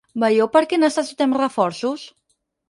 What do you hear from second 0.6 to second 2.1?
què necessitem reforços?